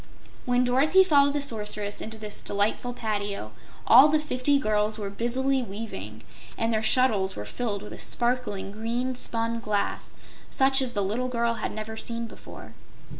When 0.47 0.63
Dorothy 0.63 1.03
followed 1.03 1.33
the 1.35 1.43
Sorceress 1.43 2.01
into 2.01 2.17
this 2.17 2.41
delightful 2.41 2.91
patio 2.91 3.51
all 3.85 4.07
the 4.07 4.17
fifty 4.19 4.57
girls 4.57 4.97
were 4.97 5.11
busily 5.11 5.61
weaving, 5.61 6.23
and 6.57 6.73
their 6.73 6.81
shuttles 6.81 7.35
were 7.35 7.45
filled 7.45 7.83
with 7.83 7.93
a 7.93 7.99
sparkling 7.99 8.71
green 8.71 9.13
spun 9.15 9.59
glass 9.59 10.15
such 10.49 10.81
as 10.81 10.93
the 10.93 11.03
little 11.03 11.27
girl 11.29 11.53
had 11.61 11.71
never 11.71 11.97
seen 11.97 12.25
before. 12.25 12.73